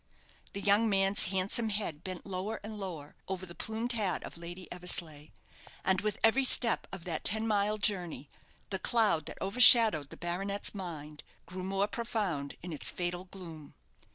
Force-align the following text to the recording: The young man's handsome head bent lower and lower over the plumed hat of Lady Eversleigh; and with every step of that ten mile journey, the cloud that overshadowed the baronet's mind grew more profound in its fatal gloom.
The 0.53 0.61
young 0.61 0.89
man's 0.89 1.25
handsome 1.25 1.69
head 1.69 2.03
bent 2.03 2.25
lower 2.25 2.59
and 2.63 2.75
lower 2.79 3.15
over 3.27 3.45
the 3.45 3.53
plumed 3.53 3.91
hat 3.91 4.23
of 4.23 4.35
Lady 4.35 4.67
Eversleigh; 4.71 5.27
and 5.85 6.01
with 6.01 6.17
every 6.23 6.43
step 6.43 6.87
of 6.91 7.03
that 7.03 7.23
ten 7.23 7.45
mile 7.47 7.77
journey, 7.77 8.27
the 8.71 8.79
cloud 8.79 9.27
that 9.27 9.37
overshadowed 9.39 10.09
the 10.09 10.17
baronet's 10.17 10.73
mind 10.73 11.21
grew 11.45 11.61
more 11.63 11.87
profound 11.87 12.55
in 12.63 12.73
its 12.73 12.89
fatal 12.89 13.25
gloom. 13.25 13.75